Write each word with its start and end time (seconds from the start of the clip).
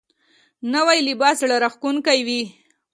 نوی 0.73 0.99
لباس 1.07 1.35
زړه 1.41 1.55
راښکونکی 1.63 2.19
وي 2.27 2.41